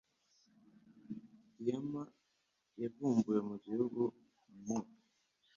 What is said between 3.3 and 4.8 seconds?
numuhungu mu